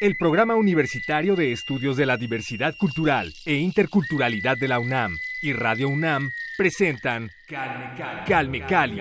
[0.00, 5.52] El Programa Universitario de Estudios de la Diversidad Cultural e Interculturalidad de la UNAM y
[5.52, 9.00] Radio UNAM presentan Calme Cali,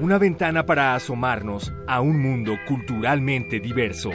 [0.00, 4.10] una ventana para asomarnos a un mundo culturalmente diverso.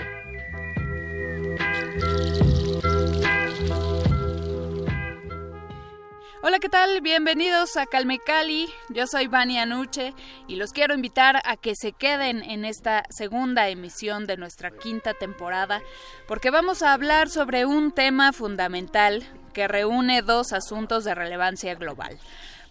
[7.02, 8.70] Bienvenidos a Calme Cali.
[8.90, 10.14] Yo soy Vania Anuche
[10.48, 15.16] y los quiero invitar a que se queden en esta segunda emisión de nuestra quinta
[15.16, 15.82] temporada
[16.28, 22.20] porque vamos a hablar sobre un tema fundamental que reúne dos asuntos de relevancia global.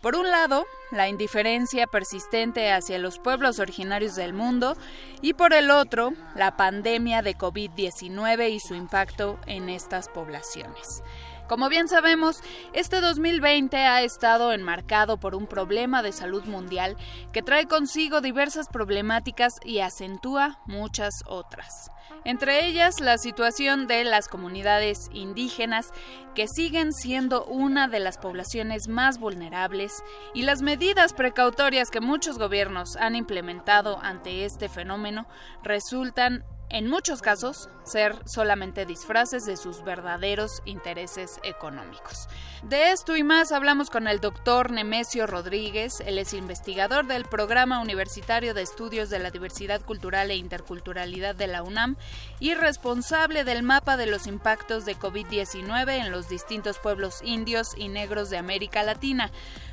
[0.01, 4.77] Por un lado, la indiferencia persistente hacia los pueblos originarios del mundo
[5.23, 11.03] y por el otro, la pandemia de COVID-19 y su impacto en estas poblaciones.
[11.49, 12.43] Como bien sabemos,
[12.75, 16.95] este 2020 ha estado enmarcado por un problema de salud mundial
[17.33, 21.91] que trae consigo diversas problemáticas y acentúa muchas otras.
[22.25, 25.91] Entre ellas, la situación de las comunidades indígenas,
[26.35, 30.03] que siguen siendo una de las poblaciones más vulnerables,
[30.35, 35.27] y las medidas precautorias que muchos gobiernos han implementado ante este fenómeno
[35.63, 42.29] resultan en muchos casos, ser solamente disfraces de sus verdaderos intereses económicos.
[42.63, 47.81] De esto y más hablamos con el doctor Nemesio Rodríguez, él es investigador del Programa
[47.81, 51.97] Universitario de Estudios de la Diversidad Cultural e Interculturalidad de la UNAM
[52.41, 57.89] y responsable del mapa de los impactos de COVID-19 en los distintos pueblos indios y
[57.89, 59.31] negros de América Latina.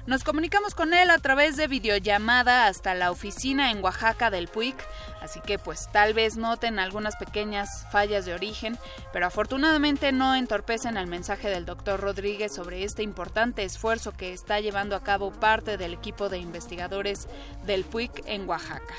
[0.07, 4.75] Nos comunicamos con él a través de videollamada hasta la oficina en Oaxaca del PUIC,
[5.19, 8.77] así que pues tal vez noten algunas pequeñas fallas de origen,
[9.11, 14.59] pero afortunadamente no entorpecen el mensaje del doctor Rodríguez sobre este importante esfuerzo que está
[14.59, 17.27] llevando a cabo parte del equipo de investigadores
[17.65, 18.93] del PUIC en Oaxaca.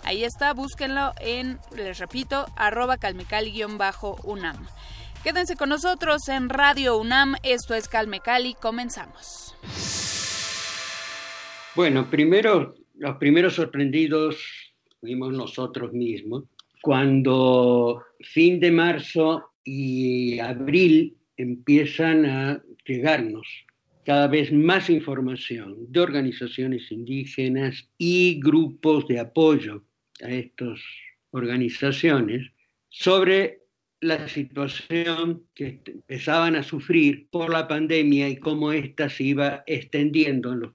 [0.04, 4.66] Ahí está, búsquenlo en, les repito, arroba calmecali-unam.
[5.26, 9.58] Quédense con nosotros en Radio UNAM, esto es Calme Cali, comenzamos.
[11.76, 14.38] Bueno, primero, los primeros sorprendidos
[15.02, 16.46] fuimos nosotros mismos,
[16.84, 23.48] cuando fin de marzo y abril empiezan a llegarnos
[24.04, 29.86] cada vez más información de organizaciones indígenas y grupos de apoyo
[30.22, 30.78] a estas
[31.32, 32.52] organizaciones
[32.90, 33.62] sobre
[34.02, 40.52] la situación que empezaban a sufrir por la pandemia y cómo ésta se iba extendiendo
[40.52, 40.74] en,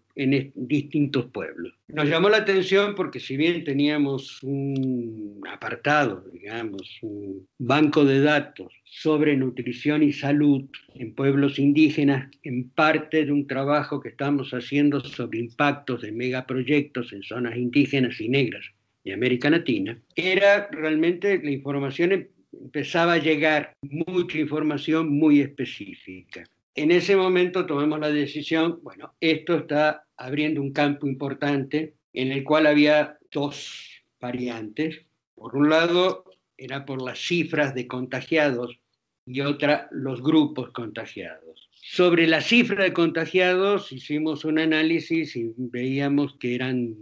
[0.54, 1.74] distintos pueblos.
[1.88, 8.72] Nos llamó la atención porque si bien teníamos un apartado, digamos, un banco de datos
[8.84, 10.64] sobre nutrición y salud
[10.94, 17.12] en pueblos indígenas, en parte de un trabajo que estamos haciendo sobre impactos de megaproyectos
[17.12, 18.64] en zonas indígenas y negras
[19.04, 26.44] de América Latina, era realmente la información empezaba a llegar mucha información muy específica.
[26.78, 32.44] En ese momento tomamos la decisión, bueno, esto está abriendo un campo importante en el
[32.44, 35.04] cual había dos variantes.
[35.34, 36.22] Por un lado,
[36.56, 38.78] era por las cifras de contagiados
[39.26, 41.68] y otra, los grupos contagiados.
[41.72, 46.94] Sobre la cifra de contagiados hicimos un análisis y veíamos que eran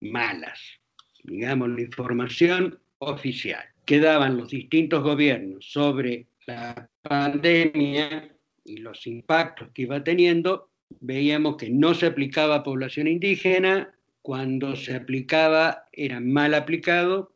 [0.00, 0.58] malas,
[1.22, 8.33] digamos, la información oficial que daban los distintos gobiernos sobre la pandemia
[8.64, 10.70] y los impactos que iba teniendo,
[11.00, 17.34] veíamos que no se aplicaba a población indígena, cuando se aplicaba era mal aplicado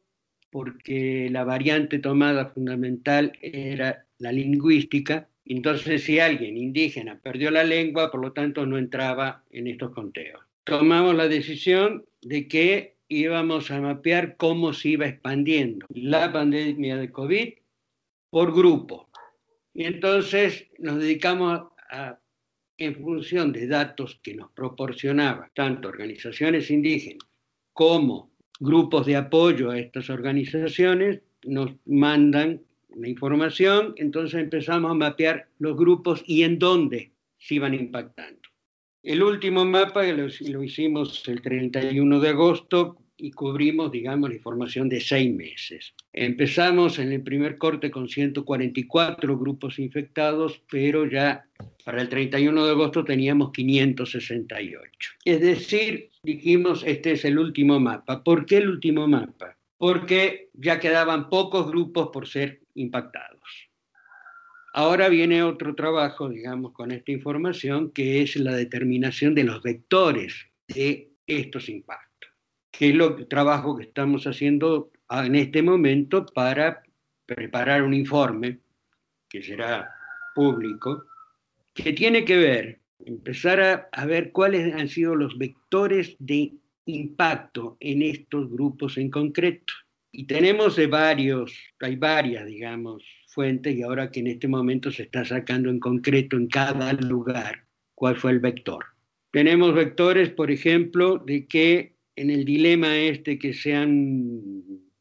[0.50, 8.10] porque la variante tomada fundamental era la lingüística, entonces si alguien indígena perdió la lengua,
[8.10, 10.40] por lo tanto no entraba en estos conteos.
[10.64, 17.10] Tomamos la decisión de que íbamos a mapear cómo se iba expandiendo la pandemia de
[17.10, 17.54] COVID
[18.30, 19.07] por grupo.
[19.78, 22.18] Y entonces nos dedicamos a,
[22.78, 27.28] en función de datos que nos proporcionaban tanto organizaciones indígenas
[27.72, 32.60] como grupos de apoyo a estas organizaciones, nos mandan
[32.96, 38.40] la información, entonces empezamos a mapear los grupos y en dónde se iban impactando.
[39.04, 45.00] El último mapa lo, hicimos el 31 de agosto, y cubrimos, digamos, la información de
[45.00, 45.92] seis meses.
[46.12, 51.44] Empezamos en el primer corte con 144 grupos infectados, pero ya
[51.84, 55.10] para el 31 de agosto teníamos 568.
[55.24, 58.22] Es decir, dijimos, este es el último mapa.
[58.22, 59.56] ¿Por qué el último mapa?
[59.76, 63.38] Porque ya quedaban pocos grupos por ser impactados.
[64.74, 70.46] Ahora viene otro trabajo, digamos, con esta información, que es la determinación de los vectores
[70.68, 72.07] de estos impactos
[72.78, 76.80] que es el trabajo que estamos haciendo en este momento para
[77.26, 78.60] preparar un informe
[79.28, 79.90] que será
[80.32, 81.02] público,
[81.74, 86.52] que tiene que ver, empezar a, a ver cuáles han sido los vectores de
[86.86, 89.72] impacto en estos grupos en concreto.
[90.12, 95.02] Y tenemos de varios, hay varias, digamos, fuentes y ahora que en este momento se
[95.02, 97.64] está sacando en concreto en cada lugar
[97.96, 98.84] cuál fue el vector.
[99.32, 104.42] Tenemos vectores, por ejemplo, de que en el dilema este que se han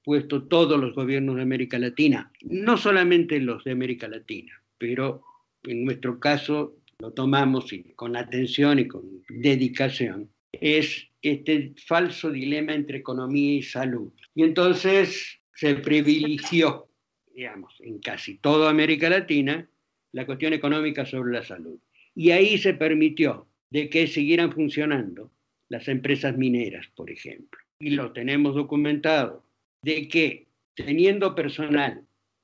[0.04, 5.24] puesto todos los gobiernos de América Latina, no solamente los de América Latina, pero
[5.64, 13.00] en nuestro caso lo tomamos con atención y con dedicación, es este falso dilema entre
[13.00, 14.12] economía y salud.
[14.36, 16.88] Y entonces se privilegió,
[17.34, 19.68] digamos, en casi toda América Latina,
[20.12, 21.80] la cuestión económica sobre la salud.
[22.14, 25.32] Y ahí se permitió de que siguieran funcionando
[25.70, 27.60] las empresas mineras, por ejemplo.
[27.80, 29.44] Y lo tenemos documentado,
[29.84, 32.04] de que teniendo personal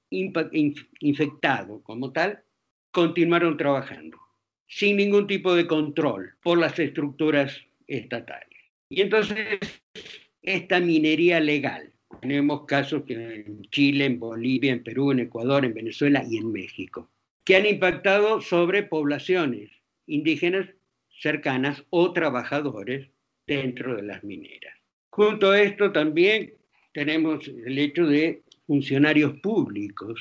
[0.10, 2.44] infectado como tal,
[2.92, 4.20] continuaron trabajando
[4.68, 8.60] sin ningún tipo de control por las estructuras estatales.
[8.90, 9.60] Y entonces,
[10.42, 11.92] esta minería legal,
[12.22, 17.10] tenemos casos en Chile, en Bolivia, en Perú, en Ecuador, en Venezuela y en México,
[17.44, 19.72] que han impactado sobre poblaciones
[20.06, 20.68] indígenas
[21.20, 23.10] cercanas o trabajadores
[23.45, 24.75] dentro de las mineras.
[25.10, 26.54] Junto a esto también
[26.94, 30.19] tenemos el hecho de funcionarios públicos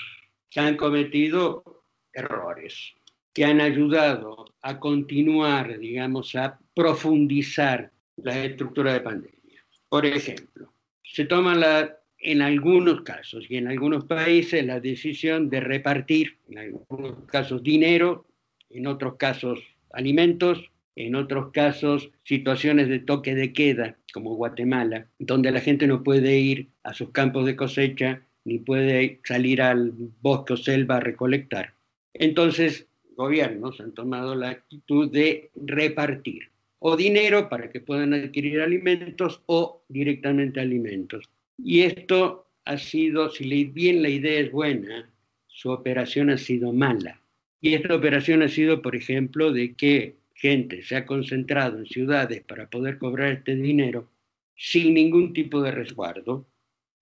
[0.51, 2.93] que han cometido errores,
[3.33, 9.65] que han ayudado a continuar, digamos, a profundizar la estructura de pandemia.
[9.89, 10.73] Por ejemplo,
[11.03, 16.59] se toma la, en algunos casos y en algunos países la decisión de repartir, en
[16.59, 18.27] algunos casos dinero,
[18.71, 19.61] en otros casos
[19.93, 26.03] alimentos, en otros casos situaciones de toque de queda, como Guatemala, donde la gente no
[26.03, 31.01] puede ir a sus campos de cosecha ni puede salir al bosque o selva a
[31.01, 31.75] recolectar.
[32.15, 32.87] Entonces,
[33.17, 39.83] gobiernos han tomado la actitud de repartir o dinero para que puedan adquirir alimentos o
[39.89, 41.29] directamente alimentos.
[41.57, 45.09] Y esto ha sido, si bien la idea es buena,
[45.47, 47.21] su operación ha sido mala.
[47.61, 52.43] Y esta operación ha sido, por ejemplo, de que gente se ha concentrado en ciudades
[52.43, 54.11] para poder cobrar este dinero
[54.57, 56.45] sin ningún tipo de resguardo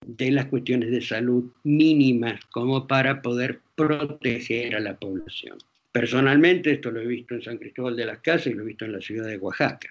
[0.07, 5.57] de las cuestiones de salud mínimas como para poder proteger a la población.
[5.91, 8.85] Personalmente esto lo he visto en San Cristóbal de las Casas y lo he visto
[8.85, 9.89] en la ciudad de Oaxaca.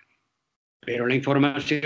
[0.81, 1.81] Pero la información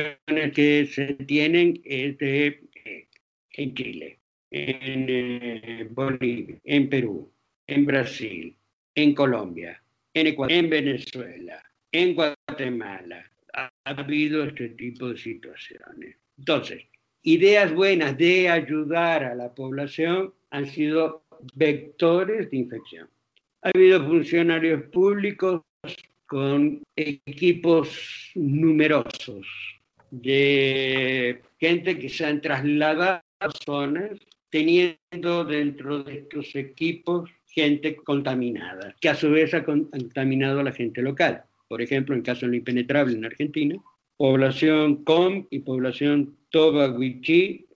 [0.53, 3.07] que se tienen es de, eh,
[3.53, 4.19] en Chile,
[4.51, 7.31] en eh, Bolivia, en Perú,
[7.67, 8.53] en Brasil,
[8.95, 9.82] en Colombia,
[10.13, 13.29] en Ecuador, en Venezuela, en Guatemala.
[13.53, 16.15] Ha, habido este tipo de situaciones.
[16.37, 16.83] Entonces,
[17.21, 21.23] ideas buenas de ayudar a la población han sido
[21.55, 23.09] vectores de infección.
[23.61, 25.61] Ha habido funcionarios públicos
[26.25, 29.45] con equipos numerosos
[30.09, 38.95] de gente que se han trasladado a zonas teniendo dentro de estos equipos gente contaminada,
[38.99, 41.43] que a su vez ha contaminado a la gente local.
[41.67, 43.75] Por ejemplo, en caso de lo impenetrable en Argentina,
[44.17, 46.95] población Com y población Toba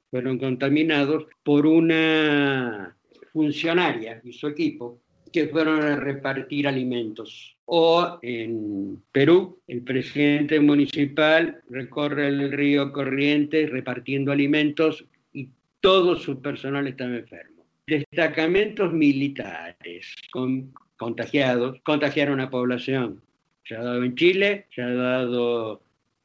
[0.10, 2.96] fueron contaminados por una
[3.34, 5.00] funcionaria y su equipo
[5.32, 7.56] que fueron a repartir alimentos.
[7.66, 15.50] O en Perú, el presidente municipal recorre el río Corrientes repartiendo alimentos y
[15.82, 17.57] todo su personal estaba enfermo
[17.88, 23.22] destacamentos militares con, contagiados contagiaron a población.
[23.66, 25.82] Se ha dado en Chile, se ha dado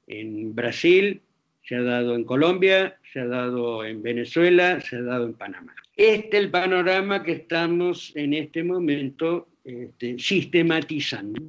[0.08, 1.20] en Brasil,
[1.66, 5.74] se ha dado en Colombia, se ha dado en Venezuela, se ha dado en Panamá.
[5.96, 11.40] Este es el panorama que estamos en este momento este, sistematizando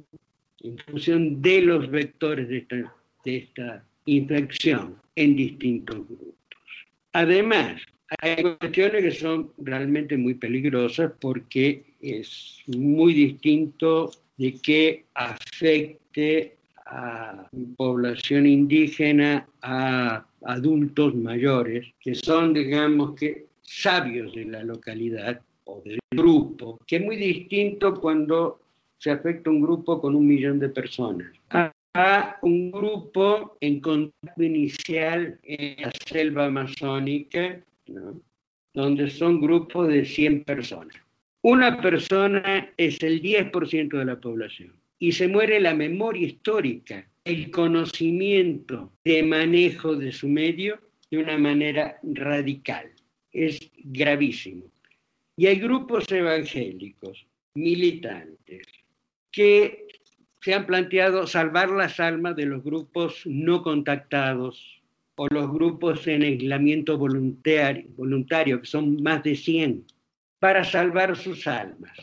[0.62, 2.94] en función de los vectores de esta,
[3.24, 6.34] de esta infección en distintos grupos.
[7.12, 7.80] Además,
[8.20, 16.56] hay cuestiones que son realmente muy peligrosas porque es muy distinto de que afecte
[16.86, 25.80] a población indígena, a adultos mayores que son, digamos que, sabios de la localidad o
[25.84, 28.60] del grupo, que es muy distinto cuando
[28.98, 31.32] se afecta un grupo con un millón de personas.
[31.96, 37.60] A un grupo en contacto inicial en la selva amazónica,
[38.72, 40.96] donde son grupos de 100 personas.
[41.42, 47.50] Una persona es el 10% de la población y se muere la memoria histórica, el
[47.50, 52.90] conocimiento de manejo de su medio de una manera radical.
[53.32, 54.64] Es gravísimo.
[55.36, 58.66] Y hay grupos evangélicos, militantes,
[59.30, 59.88] que
[60.40, 64.82] se han planteado salvar las almas de los grupos no contactados
[65.16, 69.84] o los grupos en aislamiento voluntario, voluntario que son más de 100,
[70.38, 71.96] para salvar sus almas.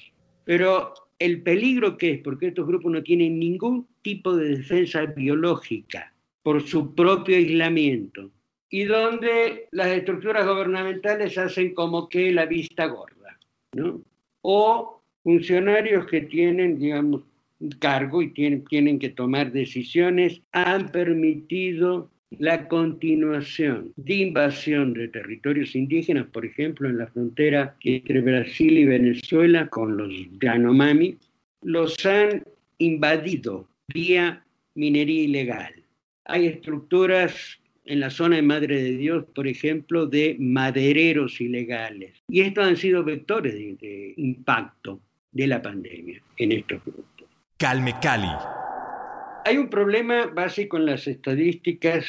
[0.46, 6.14] Pero el peligro que es, porque estos grupos no tienen ningún tipo de defensa biológica
[6.42, 8.32] por su propio aislamiento,
[8.72, 13.38] y donde las estructuras gubernamentales hacen como que la vista gorda,
[13.74, 14.02] ¿no?
[14.42, 17.22] O funcionarios que tienen, digamos,
[17.60, 25.10] un cargo y tienen, tienen que tomar decisiones, han permitido la continuación de invasión de
[25.10, 31.18] territorios indígenas, por ejemplo, en la frontera entre Brasil y Venezuela con los Yanomami,
[31.62, 32.44] los han
[32.78, 34.44] invadido vía
[34.76, 35.74] minería ilegal.
[36.26, 42.14] Hay estructuras en la zona de Madre de Dios, por ejemplo, de madereros ilegales.
[42.30, 47.28] Y estos han sido vectores de, de impacto de la pandemia en estos grupos.
[47.58, 48.61] Calme Cali
[49.46, 52.06] hay un problema básico en las estadísticas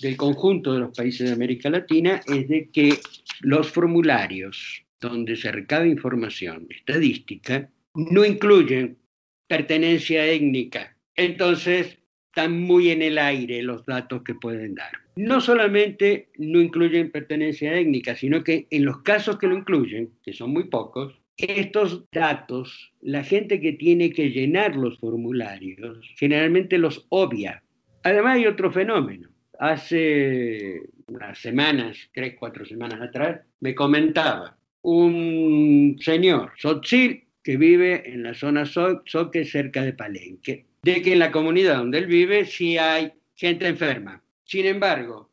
[0.00, 2.98] del conjunto de los países de América Latina, es de que
[3.40, 8.98] los formularios donde se recaba información estadística no incluyen
[9.46, 10.96] pertenencia étnica.
[11.16, 14.92] Entonces, están muy en el aire los datos que pueden dar.
[15.16, 20.32] No solamente no incluyen pertenencia étnica, sino que en los casos que lo incluyen, que
[20.32, 27.06] son muy pocos, estos datos, la gente que tiene que llenar los formularios generalmente los
[27.08, 27.62] obvia.
[28.02, 29.28] Además hay otro fenómeno.
[29.58, 38.22] Hace unas semanas, tres, cuatro semanas atrás, me comentaba un señor, Sotzil, que vive en
[38.22, 42.78] la zona Soque, cerca de Palenque, de que en la comunidad donde él vive sí
[42.78, 44.22] hay gente enferma.
[44.44, 45.30] Sin embargo,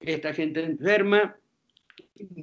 [0.00, 1.36] esta gente enferma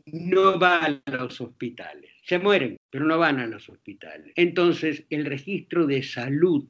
[0.06, 4.32] no va a los hospitales se mueren, pero no van a los hospitales.
[4.36, 6.66] Entonces, el registro de salud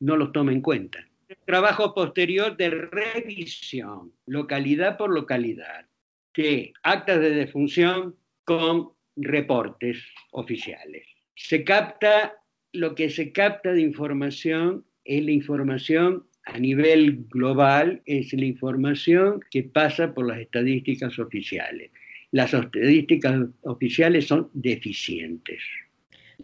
[0.00, 1.06] no los toma en cuenta.
[1.46, 5.86] trabajo posterior de revisión, localidad por localidad,
[6.34, 9.98] de actas de defunción con reportes
[10.30, 11.06] oficiales.
[11.34, 12.34] Se capta,
[12.72, 19.40] lo que se capta de información es la información a nivel global, es la información
[19.50, 21.90] que pasa por las estadísticas oficiales
[22.32, 25.62] las estadísticas oficiales son deficientes.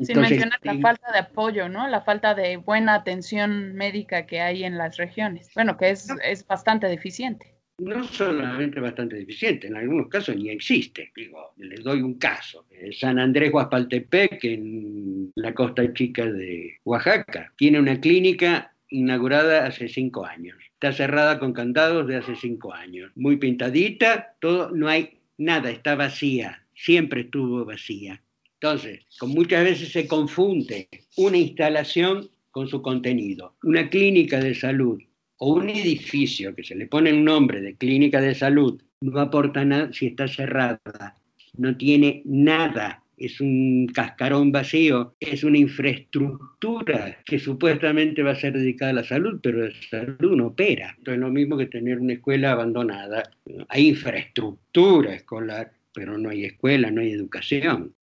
[0.00, 1.88] Sin mencionar la falta de apoyo, ¿no?
[1.88, 5.50] La falta de buena atención médica que hay en las regiones.
[5.54, 7.54] Bueno, que es, es bastante deficiente.
[7.78, 11.10] No solamente bastante deficiente, en algunos casos ni existe.
[11.16, 12.66] Digo, les doy un caso.
[12.92, 20.24] San Andrés Guaspaltepec, en la costa chica de Oaxaca, tiene una clínica inaugurada hace cinco
[20.24, 20.56] años.
[20.74, 23.10] Está cerrada con candados de hace cinco años.
[23.14, 28.22] Muy pintadita, todo, no hay nada, está vacía, siempre estuvo vacía.
[28.60, 33.54] Entonces, con muchas veces se confunde una instalación con su contenido.
[33.62, 35.00] Una clínica de salud
[35.38, 39.64] o un edificio que se le pone el nombre de clínica de salud no aporta
[39.64, 41.16] nada si está cerrada,
[41.56, 48.52] no tiene nada, es un cascarón vacío, es una infraestructura que supuestamente va a ser
[48.52, 50.94] dedicada a la salud, pero la salud no opera.
[50.98, 53.30] Entonces es lo mismo que tener una escuela abandonada.
[53.68, 57.94] Hay infraestructura escolar, pero no hay escuela, no hay educación.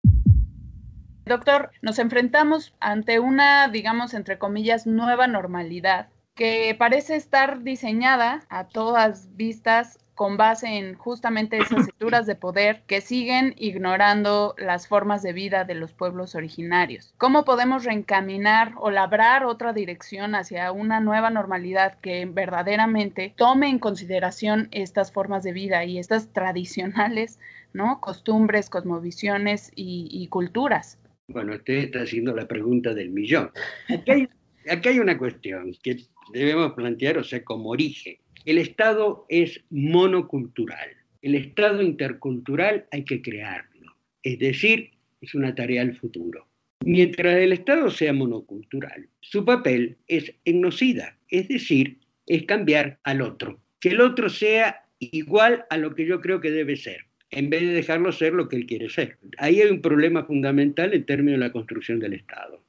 [1.25, 8.67] Doctor, nos enfrentamos ante una, digamos, entre comillas, nueva normalidad que parece estar diseñada a
[8.67, 15.22] todas vistas con base en justamente esas estructuras de poder que siguen ignorando las formas
[15.22, 17.13] de vida de los pueblos originarios.
[17.17, 23.79] ¿Cómo podemos reencaminar o labrar otra dirección hacia una nueva normalidad que verdaderamente tome en
[23.79, 27.39] consideración estas formas de vida y estas tradicionales,
[27.74, 28.00] ¿no?
[28.00, 30.98] Costumbres, cosmovisiones y, culturas.
[31.27, 33.51] Bueno, usted está haciendo la pregunta del millón.
[33.89, 34.29] Aquí hay,
[34.69, 35.98] aquí hay una cuestión que
[36.31, 40.89] debemos plantear, o sea, como origen el Estado es monocultural.
[41.21, 43.95] El Estado intercultural hay que crearlo.
[44.21, 46.47] Es decir, es una tarea al futuro.
[46.83, 51.97] Mientras el Estado sea monocultural, su papel es etnocida, es decir,
[52.27, 53.59] es cambiar al otro.
[53.79, 57.61] Que el otro sea igual a lo que yo creo que debe ser, en vez
[57.61, 59.17] de dejarlo ser lo que él quiere ser.
[59.39, 62.63] Ahí hay un problema fundamental en términos de la construcción del Estado.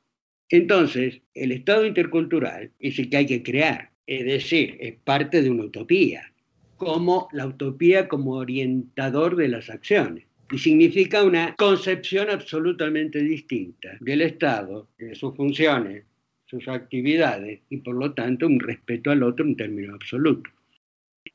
[0.48, 5.50] Entonces, el Estado intercultural es el que hay que crear, es decir, es parte de
[5.50, 6.32] una utopía,
[6.76, 10.24] como la utopía como orientador de las acciones.
[10.50, 16.04] Y significa una concepción absolutamente distinta del Estado, de sus funciones,
[16.44, 20.52] sus actividades y por lo tanto un respeto al otro en términos absolutos.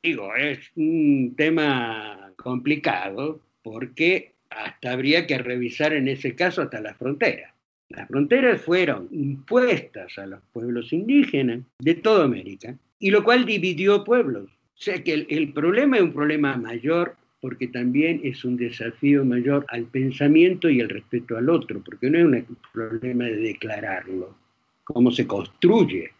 [0.02, 6.96] Digo, es un tema complicado porque hasta habría que revisar en ese caso hasta las
[6.96, 7.52] fronteras.
[7.94, 14.04] Las fronteras fueron impuestas a los pueblos indígenas de toda América, y lo cual dividió
[14.04, 14.44] pueblos.
[14.44, 19.66] O sea que el, problema es un problema mayor porque también es un desafío mayor
[19.68, 24.36] al pensamiento y al respeto al otro, porque no es un problema de declararlo,
[24.84, 26.12] cómo se construye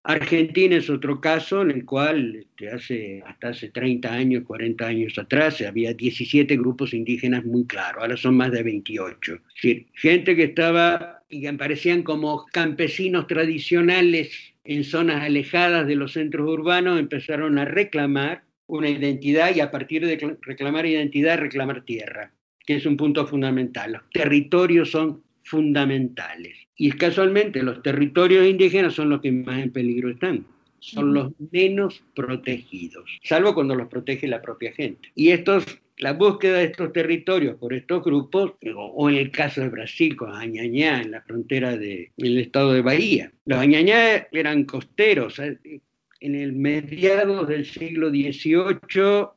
[0.07, 5.19] Argentina es otro caso en el cual este, hace, hasta hace 30 años, 40 años
[5.19, 9.39] atrás, había 17 grupos indígenas muy claros, ahora son más de 28.
[9.63, 16.13] Es gente que estaba y que aparecían como campesinos tradicionales en zonas alejadas de los
[16.13, 22.31] centros urbanos, empezaron a reclamar una identidad y a partir de reclamar identidad, reclamar tierra,
[22.67, 23.93] que es un punto fundamental.
[23.93, 26.64] Los territorios son fundamentales.
[26.77, 30.45] Y casualmente los territorios indígenas son los que más en peligro están,
[30.81, 35.11] son los menos protegidos, salvo cuando los protege la propia gente.
[35.15, 35.65] Y estos,
[35.99, 40.33] la búsqueda de estos territorios por estos grupos, o en el caso de Brasil con
[40.33, 47.49] Añañá en la frontera del estado de Bahía, los Añañá eran costeros, en el mediados
[47.49, 49.29] del siglo XVIII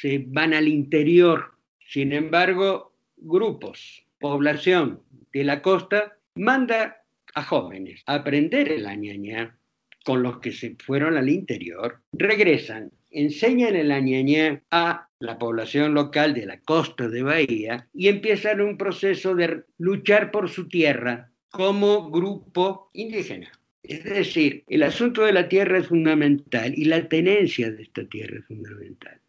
[0.00, 1.52] se van al interior,
[1.86, 5.00] sin embargo, grupos, población
[5.32, 7.02] de la costa manda
[7.34, 9.56] a jóvenes a aprender el añañá
[10.04, 16.34] con los que se fueron al interior, regresan, enseñan el añañá a la población local
[16.34, 22.10] de la costa de Bahía y empiezan un proceso de luchar por su tierra como
[22.10, 23.52] grupo indígena.
[23.82, 28.38] Es decir, el asunto de la tierra es fundamental y la tenencia de esta tierra
[28.38, 29.20] es fundamental.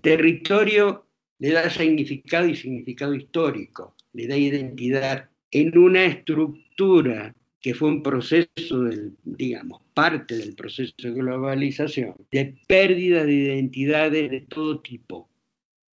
[0.00, 1.06] Territorio
[1.38, 8.02] le da significado y significado histórico, le da identidad en una estructura que fue un
[8.02, 15.28] proceso, del, digamos, parte del proceso de globalización, de pérdida de identidades de todo tipo.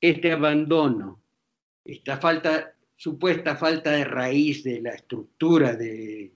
[0.02, 1.22] Este abandono,
[1.86, 6.32] esta falta, supuesta falta de raíz de la estructura de,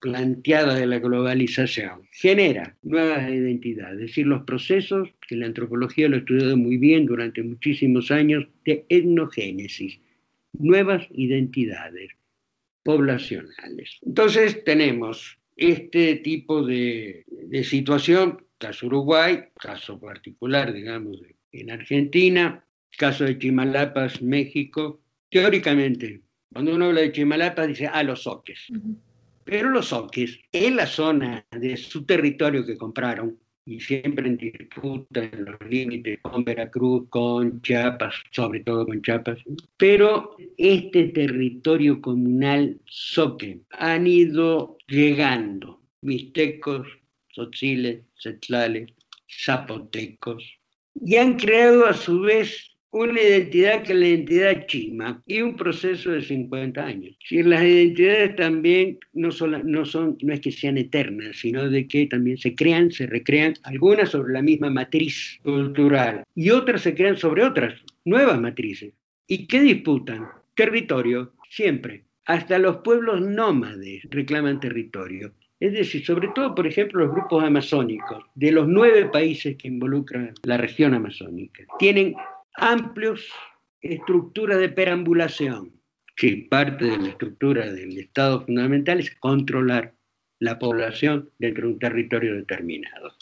[0.00, 6.16] planteada de la globalización, genera nuevas identidades, es decir, los procesos, que la antropología lo
[6.16, 10.00] ha estudiado muy bien durante muchísimos años, de etnogénesis,
[10.54, 12.10] nuevas identidades,
[12.82, 13.98] poblacionales.
[14.02, 17.24] Entonces tenemos este tipo de,
[17.64, 21.20] situación, caso Uruguay, caso particular, digamos,
[21.52, 22.64] en Argentina,
[22.96, 25.00] caso de Chimalapas, México.
[25.28, 28.68] Teóricamente, cuando uno habla de Chimalapas, dice, ah, los soques.
[29.44, 33.38] Pero los soques, en la zona de su territorio que compraron,
[33.70, 39.38] y siempre en disputa en los límites con Veracruz, con Chiapas, sobre todo con Chiapas.
[39.76, 46.88] Pero este territorio comunal soque han ido llegando mixtecos,
[47.32, 48.90] tzotziles, setlales,
[49.28, 50.42] zapotecos,
[50.94, 55.56] y han creado a su vez una identidad que es la identidad chima y un
[55.56, 57.16] proceso de 50 años.
[57.24, 62.36] Si las identidades también no, son, no, es que sean eternas, sino de que también
[62.36, 67.44] se crean, se recrean, algunas sobre la misma matriz cultural y otras se crean sobre
[67.44, 67.74] otras,
[68.04, 68.92] nuevas matrices.
[69.26, 70.26] ¿Y qué disputan?
[70.54, 72.04] Territorio, siempre.
[72.26, 75.32] Hasta los pueblos nómades reclaman territorio.
[75.60, 80.32] Es decir, sobre todo, por ejemplo, los grupos amazónicos de los nueve países que involucran
[80.42, 81.64] la región amazónica.
[81.78, 82.14] Tienen
[82.60, 83.32] amplios
[83.80, 85.72] estructuras de perambulación.
[86.16, 89.94] Sí, parte de la estructura del Estado fundamental es controlar
[90.38, 93.12] la población dentro de un territorio determinado.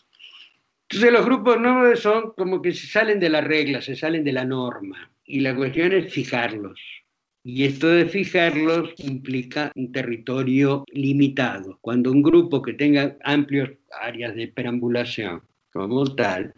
[0.91, 4.33] Entonces los grupos no son como que se salen de la regla, se salen de
[4.33, 5.11] la norma.
[5.25, 6.81] Y la cuestión es fijarlos.
[7.45, 11.79] Y esto de fijarlos implica un territorio limitado.
[11.81, 13.71] Cuando un grupo que tenga amplias
[14.01, 16.55] áreas de perambulación como tal,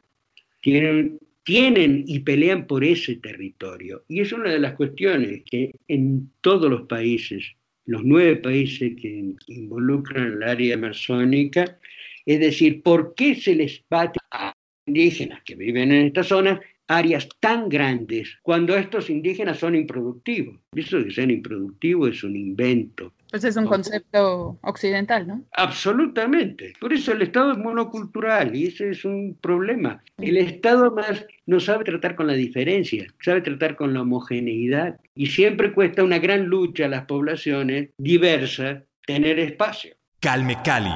[0.62, 1.18] tiene
[1.50, 4.04] tienen y pelean por ese territorio.
[4.06, 7.44] Y es una de las cuestiones que en todos los países,
[7.86, 11.76] los nueve países que involucran el área amazónica,
[12.24, 14.54] es decir, ¿por qué se les bate a
[14.86, 16.60] indígenas que viven en esta zona
[16.90, 20.56] áreas tan grandes cuando estos indígenas son improductivos?
[20.74, 23.12] Eso de ser improductivo es un invento.
[23.30, 25.44] Pues es un concepto occidental, ¿no?
[25.52, 26.72] Absolutamente.
[26.80, 30.02] Por eso el Estado es monocultural y ese es un problema.
[30.18, 35.26] El Estado más no sabe tratar con la diferencia, sabe tratar con la homogeneidad y
[35.26, 39.94] siempre cuesta una gran lucha a las poblaciones diversas tener espacio.
[40.20, 40.90] Calme Cali.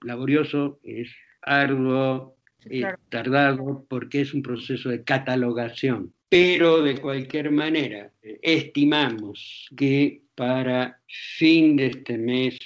[0.00, 8.10] laborioso, es arduo, es tardado, porque es un proceso de catalogación pero de cualquier manera
[8.40, 10.98] estimamos que para
[11.36, 12.58] fin de este mes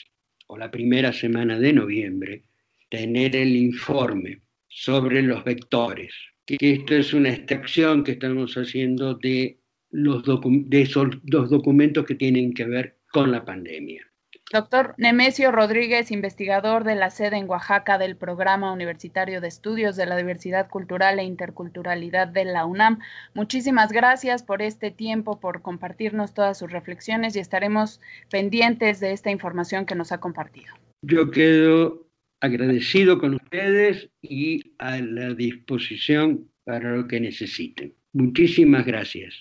[0.47, 2.45] o la primera semana de noviembre
[2.89, 6.15] tener el informe sobre los vectores,
[6.47, 9.59] que esto es una extracción que estamos haciendo de
[9.91, 10.23] los,
[10.71, 14.07] esos, los documentos que tienen que ver con la pandemia.
[14.53, 20.07] Doctor Nemesio Rodríguez, investigador de la sede en Oaxaca del Programa Universitario de Estudios de
[20.07, 23.01] la Diversidad Cultural e Interculturalidad de la UNAM,
[23.35, 29.33] muchísimas gracias por este tiempo, por compartirnos todas sus reflexiones y estaremos pendientes de esta
[29.33, 30.73] información que nos ha compartido.
[31.03, 32.07] Yo quedo
[32.41, 37.95] agradecido con ustedes y a la disposición para lo que necesiten.
[38.13, 39.35] Muchísimas gracias.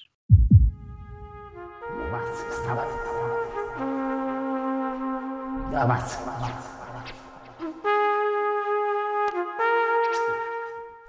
[5.71, 6.74] 妈妈，妈妈。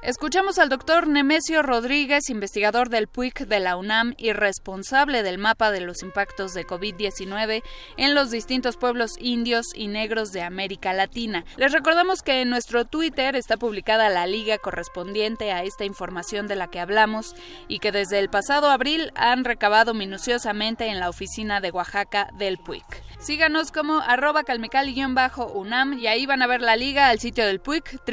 [0.06, 5.72] Escuchamos al doctor Nemesio Rodríguez, investigador del PUIC de la UNAM y responsable del mapa
[5.72, 7.64] de los impactos de COVID-19
[7.96, 11.44] en los distintos pueblos indios y negros de América Latina.
[11.56, 16.54] Les recordamos que en nuestro Twitter está publicada la liga correspondiente a esta información de
[16.54, 17.34] la que hablamos
[17.66, 22.58] y que desde el pasado abril han recabado minuciosamente en la oficina de Oaxaca del
[22.58, 23.02] PUIC.
[23.18, 28.04] Síganos como arroba calmecali-unam y ahí van a ver la liga al sitio del PUIC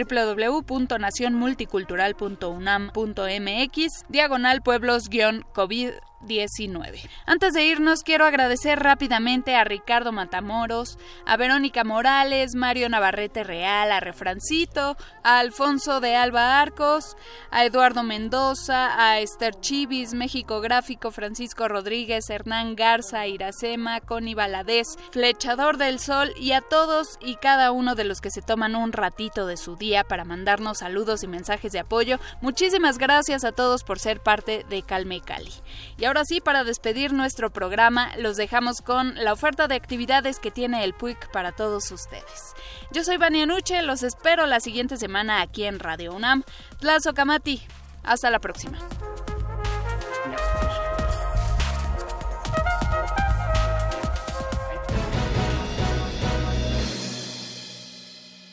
[1.86, 5.94] www.nacionmulticultural.unam.mx diagonal pueblos-covid
[6.26, 7.02] 19.
[7.26, 13.92] Antes de irnos, quiero agradecer rápidamente a Ricardo Matamoros, a Verónica Morales, Mario Navarrete Real,
[13.92, 17.18] a Refrancito, a Alfonso de Alba Arcos,
[17.52, 24.88] a Eduardo Mendoza, a Esther Chivis, México Gráfico, Francisco Rodríguez, Hernán Garza, Iracema, Connie Valadez,
[25.12, 28.94] Flechador del Sol y a todos y cada uno de los que se toman un
[28.94, 32.20] ratito de su día para mandarnos saludos y mensajes de apoyo.
[32.42, 35.52] Muchísimas gracias a todos por ser parte de Calme Cali.
[35.98, 40.52] Y ahora sí, para despedir nuestro programa, los dejamos con la oferta de actividades que
[40.52, 42.54] tiene el PUIC para todos ustedes.
[42.92, 46.44] Yo soy Vania Nuche, los espero la siguiente semana aquí en Radio UNAM.
[46.80, 47.62] Plazo Kamati,
[48.04, 48.78] hasta la próxima.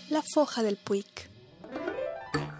[0.09, 1.29] La foja del PUIC.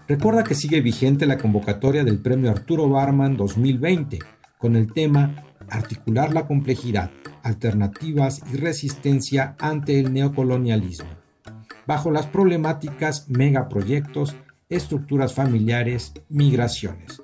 [0.07, 4.19] Recuerda que sigue vigente la convocatoria del Premio Arturo Barman 2020
[4.61, 5.33] con el tema
[5.71, 7.11] Articular la complejidad,
[7.43, 11.07] alternativas y resistencia ante el neocolonialismo,
[11.87, 14.35] bajo las problemáticas megaproyectos,
[14.67, 17.21] estructuras familiares, migraciones.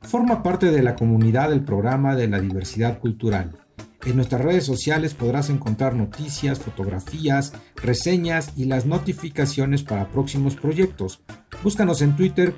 [0.00, 3.58] Forma parte de la comunidad del programa de la diversidad cultural
[4.04, 11.20] en nuestras redes sociales podrás encontrar noticias, fotografías, reseñas y las notificaciones para próximos proyectos.
[11.62, 12.54] Búscanos en Twitter,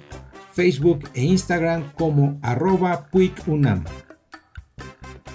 [0.53, 3.85] Facebook e Instagram como arroba puicunam.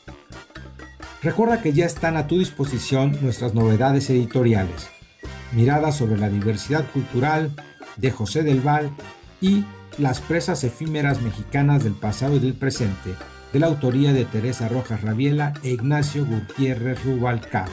[1.22, 4.88] Recuerda que ya están a tu disposición nuestras novedades editoriales.
[5.52, 7.54] Miradas sobre la diversidad cultural
[7.98, 8.90] de José del Val
[9.42, 9.66] y
[9.98, 13.10] Las presas efímeras mexicanas del pasado y del presente,
[13.52, 17.68] de la autoría de Teresa Rojas Rabiela e Ignacio Gutiérrez Rubalcaba.